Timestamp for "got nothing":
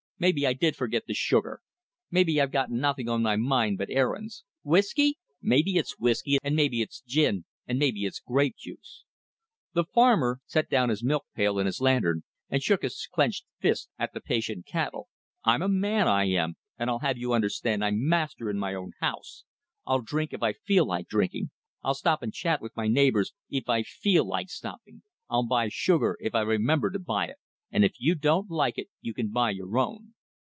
2.51-3.09